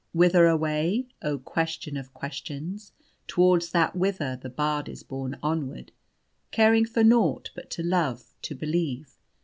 [0.13, 2.91] 'Whither away?' oh, question of questions
[3.27, 5.91] Towards that 'Whither,' the Bard is borne onward,
[6.49, 9.19] Caring for nought but to love, to believe.